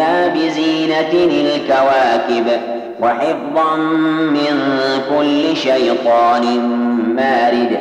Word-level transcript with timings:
الدنيا 0.00 0.28
بزينة 0.28 1.12
الكواكب 1.12 2.60
وحفظا 3.00 3.76
من 4.16 4.60
كل 5.08 5.56
شيطان 5.56 6.44
مارد. 7.16 7.78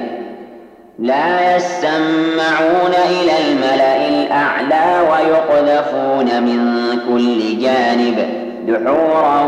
لا 1.00 1.55
يسمعون 1.55 2.94
إلى 3.10 3.32
الملأ 3.48 4.08
الأعلى 4.08 5.02
ويقذفون 5.12 6.44
من 6.44 6.90
كل 7.10 7.60
جانب 7.60 8.27
دحورا 8.68 9.44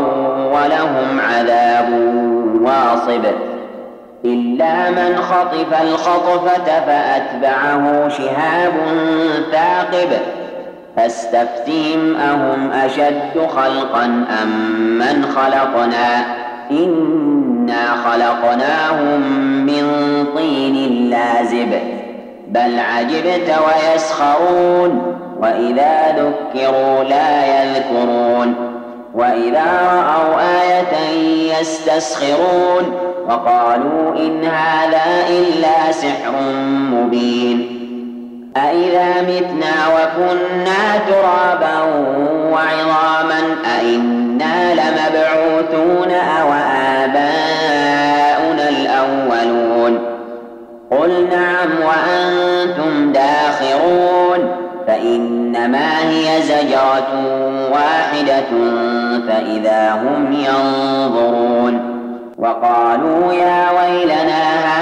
ولهم 0.52 1.20
عذاب 1.20 1.88
واصب. 2.62 3.24
إلا 4.24 4.90
من 4.90 5.16
خطف 5.16 5.82
الخطفة 5.82 6.80
فأتبعه 6.86 8.08
شهاب 8.08 8.72
ثاقب. 9.52 10.08
فاستفتهم 10.96 12.16
أهم 12.16 12.70
أشد 12.70 13.46
خلقا 13.56 14.04
أم 14.42 14.48
من 14.98 15.26
خلقنا؟ 15.36 16.42
إنا 16.70 17.86
خلقناهم 18.04 19.20
من 19.66 19.86
طين 20.36 21.10
لازب 21.10 21.72
بل 22.48 22.78
عجبت 22.78 23.54
ويسخرون 23.66 25.16
وإذا 25.38 26.08
ذكروا 26.08 27.04
لا 27.04 27.46
يذكرون 27.46 28.54
وإذا 29.14 29.64
رأوا 29.82 30.40
آية 30.62 31.18
يستسخرون 31.60 32.94
وقالوا 33.28 34.16
إن 34.16 34.44
هذا 34.44 35.28
إلا 35.28 35.92
سحر 35.92 36.32
مبين. 36.92 37.81
أإذا 38.56 39.22
متنا 39.22 39.74
وكنا 39.94 40.98
ترابا 41.08 41.80
وعظاما 42.52 43.40
أإنا 43.78 44.74
لمبعوثون 44.74 46.10
أو 46.10 46.52
آباؤنا 47.02 48.68
الأولون 48.68 49.98
قل 50.90 51.28
نعم 51.30 51.70
وأنتم 51.86 53.12
داخرون 53.12 54.56
فإنما 54.86 55.98
هي 56.10 56.42
زجرة 56.42 57.08
واحدة 57.72 58.50
فإذا 59.28 59.92
هم 59.92 60.32
ينظرون 60.32 61.92
وقالوا 62.38 63.32
يا 63.32 63.70
ويلنا 63.70 64.42
هذا 64.64 64.81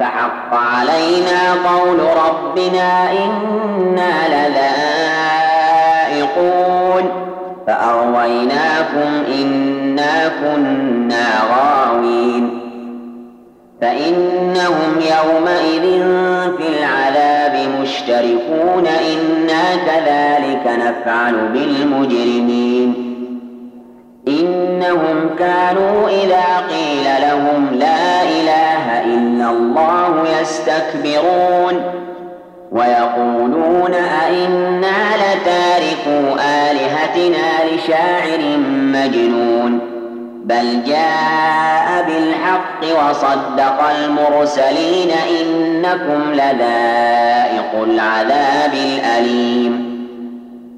فحق 0.00 0.54
علينا 0.54 1.52
قول 1.68 1.98
ربنا 2.00 3.12
إنا 3.12 4.12
لذائقون. 6.08 7.04
فأغويناكم 7.66 9.10
إنا 9.40 10.28
كنا 10.28 11.26
غاوين. 11.50 12.60
فإنهم 13.80 14.90
يومئذ 15.00 15.84
في 16.56 16.66
العذاب 16.78 17.54
مشتركون. 17.80 18.86
إنا 18.86 19.64
كذلك 19.86 20.64
نفعل 20.66 21.34
بالمجرمين. 21.34 23.10
إنهم 24.28 25.30
كانوا 25.38 26.08
إذا 26.08 26.46
قيل 26.70 27.04
لهم 27.20 27.68
لا 27.74 28.22
إله 28.22 29.04
إلا 29.04 29.50
الله 29.50 29.89
يستكبرون 30.50 31.82
ويقولون 32.72 33.94
أئنا 33.94 35.16
لتاركوا 35.16 36.34
آلهتنا 36.70 37.74
لشاعر 37.74 38.58
مجنون 38.68 39.80
بل 40.44 40.84
جاء 40.86 42.04
بالحق 42.06 42.82
وصدق 42.82 43.80
المرسلين 43.98 45.10
إنكم 45.40 46.32
لذائق 46.32 47.82
العذاب 47.82 48.72
الأليم 48.74 49.90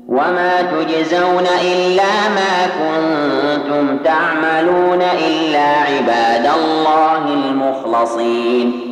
وما 0.08 0.62
تجزون 0.62 1.46
إلا 1.62 2.12
ما 2.34 2.66
كنتم 2.78 3.98
تعملون 3.98 5.02
إلا 5.02 5.68
عباد 5.80 6.50
الله 6.58 7.24
المخلصين 7.34 8.91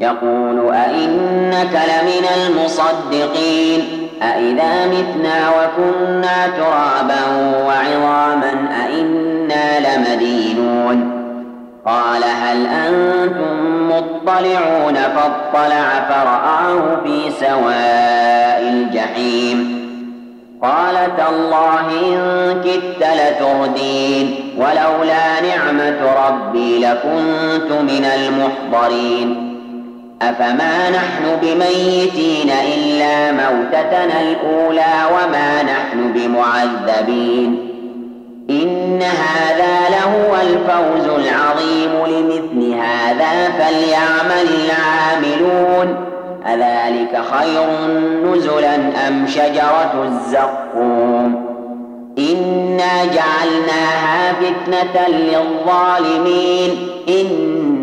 يقول 0.00 0.74
أئنك 0.74 1.72
لمن 1.72 2.26
المصدقين 2.36 4.08
أئذا 4.22 4.86
متنا 4.86 5.48
وكنا 5.48 6.46
ترابا 6.46 7.26
وعظاما 7.66 8.68
أئنا 8.86 9.80
لمدينون. 9.80 11.12
قال 11.86 12.22
هل 12.24 12.66
أنتم 12.66 13.88
مطلعون؟ 13.90 14.94
فاطلع 14.94 16.08
فرآه 16.08 16.96
في 17.04 17.30
سواء 17.30 18.62
الجحيم. 18.62 19.78
قال 20.62 20.94
تالله 21.16 21.80
إن 21.80 22.62
كدت 22.64 23.06
لتردين 23.16 24.54
ولولا 24.58 25.40
نعمة 25.40 26.28
ربي 26.28 26.78
لكنت 26.78 27.72
من 27.72 28.04
المحضرين. 28.04 29.47
أفما 30.22 30.90
نحن 30.90 31.36
بميتين 31.42 32.50
إلا 32.50 33.32
موتتنا 33.32 34.20
الأولى 34.20 34.94
وما 35.12 35.62
نحن 35.62 36.12
بمعذبين 36.12 37.68
إن 38.50 39.02
هذا 39.02 39.88
لهو 39.90 40.34
الفوز 40.34 41.04
العظيم 41.04 41.90
لمثل 42.06 42.74
هذا 42.74 43.48
فليعمل 43.58 44.48
العاملون 44.64 45.96
أذلك 46.46 47.22
خير 47.32 47.66
نزلا 48.24 48.74
أم 49.08 49.26
شجرة 49.26 50.04
الزقوم 50.04 51.48
إنا 52.18 53.04
جعلناها 53.04 54.32
فتنة 54.32 55.08
للظالمين 55.08 56.88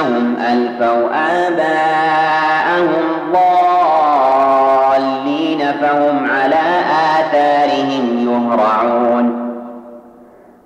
إنهم 0.00 0.36
ألفوا 0.36 1.08
آباءهم 1.46 2.88
ضالين 4.92 5.58
فهم 5.80 6.30
على 6.30 6.62
آثارهم 7.18 8.04
يهرعون. 8.28 9.50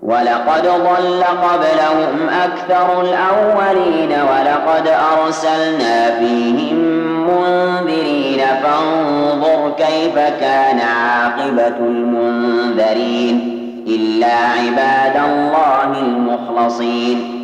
ولقد 0.03 0.63
ضل 0.63 1.25
قبلهم 1.25 2.29
أكثر 2.45 3.03
الأولين 3.03 4.13
ولقد 4.13 4.89
أرسلنا 4.89 6.11
فيهم 6.19 6.77
منذرين. 7.29 8.41
فانظر 8.63 9.73
كيف 9.77 10.15
كان 10.41 10.81
عاقبة 10.81 11.79
المنذرين 11.79 13.37
إلا 13.87 14.35
عباد 14.35 15.17
الله 15.25 15.99
المخلصين. 15.99 17.44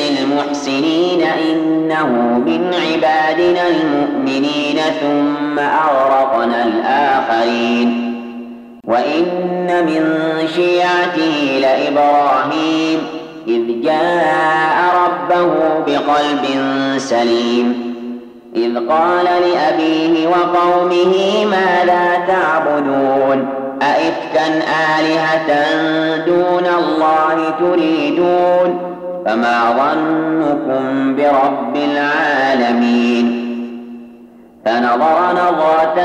المحسنين 0.71 1.21
إنه 1.21 2.07
من 2.45 2.73
عبادنا 2.73 3.67
المؤمنين 3.67 4.77
ثم 5.01 5.59
أغرقنا 5.59 6.63
الآخرين. 6.63 8.11
وإن 8.87 9.85
من 9.85 10.03
شيعته 10.55 11.59
لإبراهيم 11.61 12.99
إذ 13.47 13.81
جاء 13.83 14.77
ربه 15.05 15.53
بقلب 15.87 16.45
سليم. 16.97 17.95
إذ 18.55 18.89
قال 18.89 19.25
لأبيه 19.25 20.27
وقومه 20.27 21.45
ماذا 21.45 22.25
تعبدون 22.27 23.47
أئفكا 23.81 24.47
آلهة 24.99 25.75
دون 26.25 26.65
الله 26.65 27.53
تريدون؟ 27.59 28.90
فما 29.31 29.59
ظنكم 29.71 31.15
برب 31.15 31.75
العالمين 31.75 33.25
فنظر 34.65 35.31
نظرة 35.31 35.95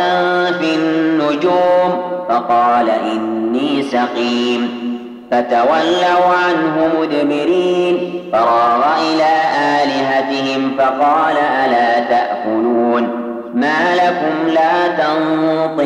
في 0.50 0.74
النجوم 0.74 2.02
فقال 2.28 2.90
إني 2.90 3.82
سقيم 3.82 4.68
فتولوا 5.30 6.24
عنه 6.44 6.90
مدبرين 7.00 8.22
فراغ 8.32 8.82
إلى 9.02 9.32
آلهتهم 9.82 10.70
فقال 10.78 11.36
ألا 11.36 12.00
تأكلون 12.00 13.08
ما 13.54 13.94
لكم 13.94 14.48
لا 14.54 14.88
تنطقون 14.88 15.85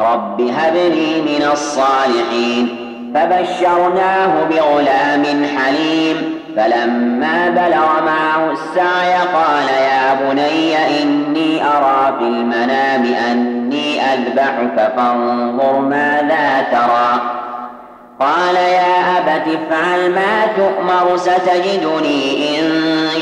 رب 0.00 0.40
هب 0.40 0.74
لي 0.74 1.22
من 1.22 1.48
الصالحين. 1.52 2.76
فبشرناه 3.14 4.44
بغلام 4.50 5.24
حليم. 5.24 6.38
فلما 6.56 7.48
بلغ 7.48 8.04
معه 8.06 8.52
السعي 8.52 9.12
قال 9.12 9.68
يا 9.68 10.14
بني 10.14 10.76
إني 11.02 11.62
أرى 11.62 12.16
في 12.18 12.24
المنام 12.24 13.04
أني 13.30 14.00
أذبحك 14.00 14.92
فانظر 14.96 15.78
ماذا 15.78 16.66
ترى. 16.70 17.20
قال 18.20 18.56
يا 18.56 19.18
أبت 19.18 19.42
افعل 19.48 20.10
ما 20.10 20.46
تؤمر 20.56 21.16
ستجدني 21.16 22.60
إن 22.60 22.70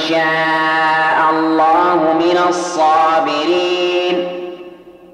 شاء 0.08 1.30
الله 1.30 2.14
من 2.20 2.38
الصابرين. 2.48 4.28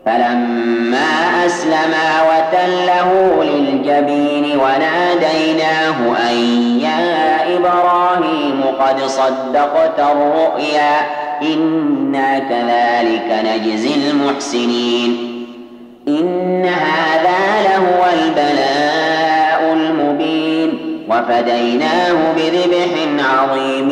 فلما 0.06 0.51
أسلما 1.46 2.22
وتله 2.22 3.44
للجبين 3.44 4.58
وناديناه 4.58 5.96
أن 6.30 6.36
يا 6.80 7.56
إبراهيم 7.56 8.64
قد 8.80 9.02
صدقت 9.06 9.98
الرؤيا 9.98 11.00
إنا 11.42 12.38
كذلك 12.38 13.44
نجزي 13.44 14.10
المحسنين. 14.10 15.16
إن 16.08 16.64
هذا 16.66 17.62
لهو 17.62 18.04
البلاء 18.12 19.72
المبين. 19.72 20.78
وفديناه 21.08 22.12
بذبح 22.36 23.24
عظيم 23.32 23.90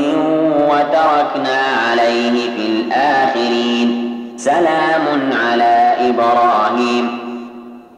وتركنا 0.71 1.59
عليه 1.91 2.31
في 2.31 2.67
الآخرين. 2.69 3.89
سلام 4.37 5.31
على 5.51 5.95
إبراهيم. 6.09 6.50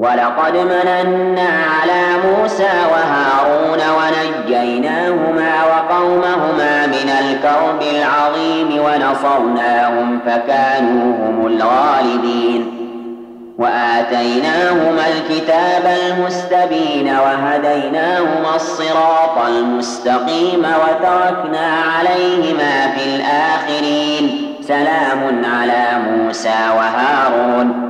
ولقد 0.00 0.56
مننا 0.56 1.48
على 1.80 2.02
موسى 2.24 2.70
وهارون 2.92 3.78
ونجيناهما 3.96 5.52
وقومهما 5.64 6.86
من 6.86 7.10
الكرب 7.20 7.82
العظيم 7.82 8.84
ونصرناهم 8.84 10.20
فكانوا 10.26 11.16
هم 11.16 11.46
الغالبين. 11.46 12.76
وآتيناهما 13.58 15.02
الكتاب 15.08 15.96
المستبين 16.06 17.16
وهديناهما 17.16 18.56
الصراط 18.56 19.38
المستقيم 19.48 20.62
وتركنا 20.64 21.72
عليهما 21.98 22.90
في 22.96 23.16
الآخرين. 23.16 24.54
سلام 24.62 25.42
على 25.44 25.86
موسى 26.08 26.58
وهارون. 26.76 27.89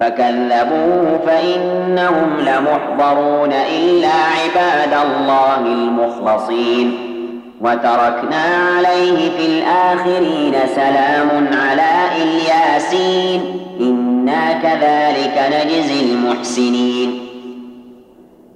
فكذبوه 0.00 1.20
فإنهم 1.26 2.40
لمحضرون 2.40 3.52
إلا 3.52 4.08
عباد 4.08 5.06
الله 5.06 5.58
المخلصين. 5.58 6.98
وتركنا 7.60 8.44
عليه 8.76 9.30
في 9.38 9.46
الآخرين 9.46 10.54
سلام 10.74 11.48
على 11.52 11.90
إلياسين. 12.22 13.40
إنا 13.80 14.52
كذلك 14.52 15.36
نجزي 15.52 16.00
المحسنين. 16.12 17.18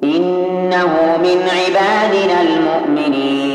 إنه 0.05 1.19
من 1.23 1.49
عبادنا 1.59 2.41
المؤمنين. 2.41 3.54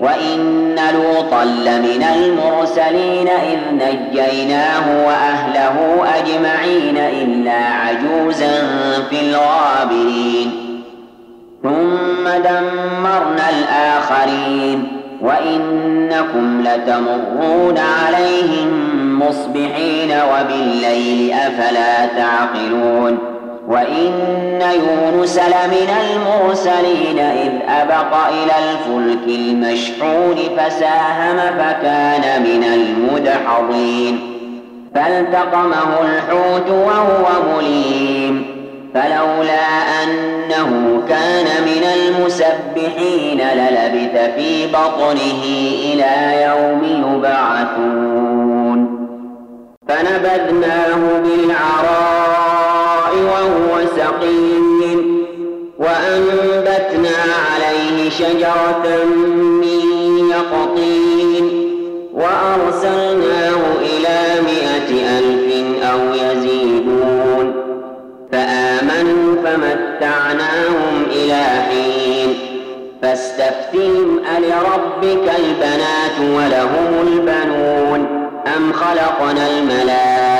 وإن 0.00 0.76
لوطا 0.94 1.44
لمن 1.44 2.04
المرسلين 2.16 3.28
إذ 3.28 3.58
نجيناه 3.72 5.06
وأهله 5.06 6.04
أجمعين 6.18 6.96
إلا 6.96 7.52
عجوزا 7.52 8.62
في 9.10 9.20
الغابرين. 9.20 10.50
ثم 11.62 12.28
دمرنا 12.44 13.50
الآخرين. 13.50 15.00
وإنكم 15.20 16.62
لتمرون 16.62 17.78
عليهم 17.78 18.68
مصبحين 19.18 20.10
وبالليل 20.10 21.32
أفلا 21.32 22.06
تعقلون. 22.06 23.29
وإن 23.70 24.12
يونس 24.60 25.38
لمن 25.38 25.88
المرسلين 26.10 27.18
إذ 27.18 27.52
أبق 27.68 28.16
إلى 28.28 28.52
الفلك 28.70 29.26
المشحون 29.28 30.36
فساهم 30.56 31.36
فكان 31.58 32.42
من 32.42 32.64
المدحضين 32.64 34.20
فالتقمه 34.94 36.00
الحوت 36.02 36.70
وهو 36.70 37.56
مليم 37.56 38.46
فلولا 38.94 39.66
أنه 40.02 41.02
كان 41.08 41.46
من 41.64 41.84
المسبحين 41.96 43.40
للبث 43.40 44.34
في 44.36 44.66
بطنه 44.66 45.42
إلى 45.84 46.42
يوم 46.42 46.82
يبعثون 47.14 49.00
فنبذناه 49.88 51.20
بالعراء 51.24 52.39
سقيم 53.96 55.26
وأنبتنا 55.78 57.16
عليه 57.52 58.10
شجرة 58.10 59.04
من 59.60 59.80
يقطين 60.30 61.50
وأرسلناه 62.14 63.60
إلى 63.82 64.42
مائة 64.42 65.18
ألف 65.18 65.54
أو 65.84 65.98
يزيدون 66.14 67.54
فآمنوا 68.32 69.36
فمتعناهم 69.44 71.04
إلى 71.10 71.44
حين 71.68 72.34
فاستفتهم 73.02 74.20
ألربك 74.38 75.32
البنات 75.38 76.16
ولهم 76.20 77.06
البنون 77.06 78.06
أم 78.56 78.72
خلقنا 78.72 79.48
الملائكة 79.50 80.39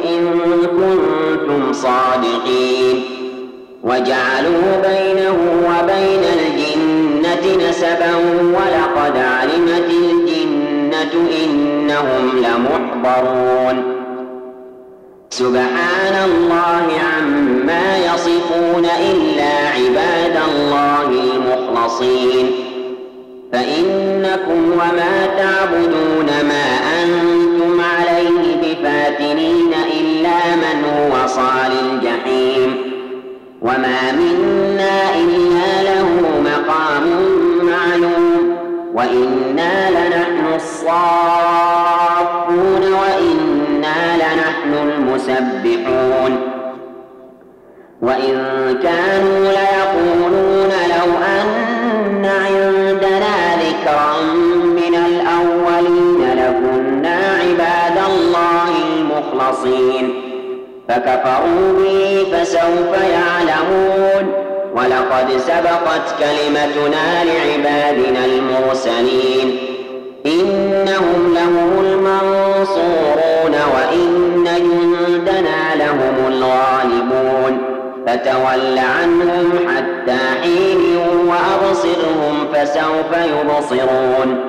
وجعلوا 4.01 4.81
بينه 4.87 5.37
وبين 5.67 6.23
الجنة 6.39 7.69
نسبا 7.69 8.15
ولقد 8.41 9.17
علمت 9.17 9.89
الجنة 9.89 11.29
إنهم 11.43 12.31
لمحضرون. 12.37 13.83
سبحان 15.29 16.15
الله 16.25 16.87
عما 17.13 17.97
يصفون 17.97 18.85
إلا 18.85 19.53
عباد 19.69 20.37
الله 20.51 21.03
المخلصين. 21.03 22.51
فإنكم 23.53 24.71
وما 24.71 25.25
تعبدون 25.37 26.25
ما 26.25 26.80
وما 33.61 34.11
منا 34.11 35.15
إلا 35.15 35.83
له 35.83 36.05
مقام 36.45 37.03
معلوم 37.61 38.57
وإنا 38.93 39.89
لنحن 39.91 40.45
الصافون 40.55 42.13
وإنا 42.93 43.99
لنحن 44.17 44.71
المسبحون 44.73 46.00
فكفروا 60.89 61.73
به 61.77 62.25
فسوف 62.31 62.93
يعلمون. 63.11 64.33
ولقد 64.75 65.37
سبقت 65.37 66.15
كلمتنا 66.19 67.23
لعبادنا 67.23 68.25
المرسلين. 68.25 69.57
إنهم 70.25 71.33
لهم 71.35 71.79
المنصورون 71.79 73.55
وإن 73.73 74.43
جندنا 74.43 75.75
لهم 75.75 76.27
الغالبون. 76.27 77.61
فتول 78.07 78.77
عنهم 78.77 79.49
حتى 79.67 80.19
حين 80.41 80.97
وأبصرهم 81.27 82.47
فسوف 82.53 83.11
يبصرون. 83.17 84.39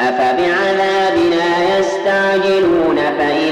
أفبعذابنا 0.00 1.78
يستعجلون 1.78 2.96
بساحتهم 2.96 3.51